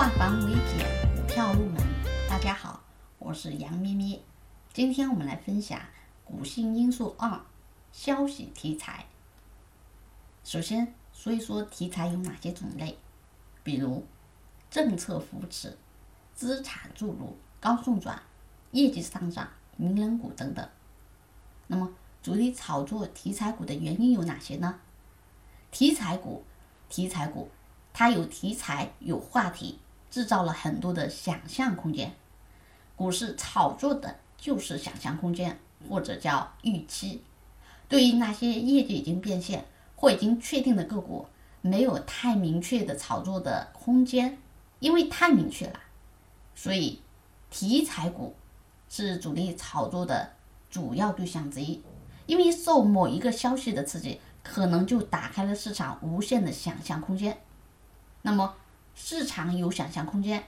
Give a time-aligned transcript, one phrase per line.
[0.00, 1.76] 化繁为简，股票入门。
[2.26, 2.82] 大家好，
[3.18, 4.18] 我是杨咩咩。
[4.72, 5.78] 今天我们来分享
[6.24, 7.38] 股性因素二：
[7.92, 9.04] 消息题材。
[10.42, 12.96] 首先说一说题材有哪些种类，
[13.62, 14.06] 比如
[14.70, 15.76] 政策扶持、
[16.34, 18.22] 资产注入、高送转、
[18.70, 20.66] 业绩上涨、名人股等等。
[21.66, 24.80] 那么主力炒作题材股的原因有哪些呢？
[25.70, 26.42] 题材股，
[26.88, 27.50] 题材股。
[27.92, 29.80] 它有题材，有话题，
[30.10, 32.14] 制造了很多的想象空间。
[32.96, 37.22] 股市炒作的就是想象空间，或者叫预期。
[37.88, 39.64] 对于那些业绩已经变现
[39.96, 41.26] 或已经确定的个股，
[41.62, 44.38] 没有太明确的炒作的空间，
[44.78, 45.80] 因为太明确了。
[46.54, 47.00] 所以，
[47.48, 48.34] 题材股
[48.88, 50.32] 是主力炒作的
[50.70, 51.82] 主要对象之一。
[52.26, 57.36] 因为受某一个消息的刺激，可能就打开了市场无限的想象空间。
[58.22, 58.54] 那么
[59.02, 60.44] 市场有想象空间，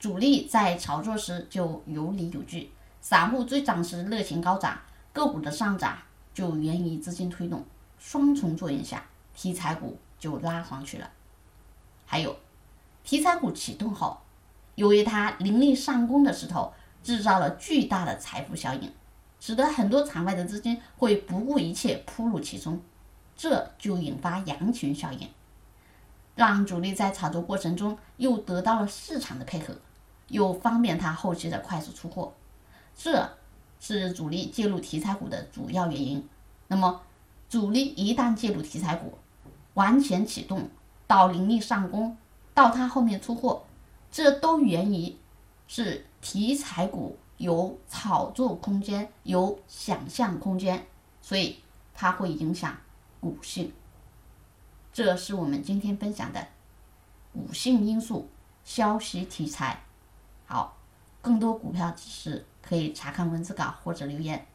[0.00, 4.78] 主力在炒作时就有理有据，散户追涨时热情高涨，
[5.12, 5.96] 个股的上涨
[6.34, 7.64] 就源于资金推动，
[7.96, 11.08] 双重作用下，题材股就拉上去了。
[12.04, 12.36] 还有，
[13.04, 14.18] 题材股启动后，
[14.74, 18.92] 由于它凌厉上攻的势头，制造了巨大的财富效应，
[19.38, 22.82] 使得很多场外的资金会不顾一切扑入其中，
[23.36, 25.30] 这就引发羊群效应。
[26.38, 29.74] 让主力在炒作过程中又得到了市场的配合，
[30.28, 32.32] 又方便他后期的快速出货，
[32.96, 33.28] 这
[33.80, 36.24] 是主力介入题材股的主要原因。
[36.68, 37.02] 那么，
[37.48, 39.18] 主力一旦介入题材股，
[39.74, 40.70] 完全启动
[41.08, 42.16] 到凌厉上攻，
[42.54, 43.64] 到他后面出货，
[44.08, 45.16] 这都源于
[45.66, 50.86] 是题材股有炒作空间，有想象空间，
[51.20, 51.58] 所以
[51.92, 52.76] 它会影响
[53.18, 53.72] 股性。
[54.92, 56.48] 这是我们今天分享的
[57.34, 58.28] 五性因素
[58.64, 59.82] 消息题材。
[60.46, 60.76] 好，
[61.20, 64.46] 更多股票知识可以查看文字稿或者留言。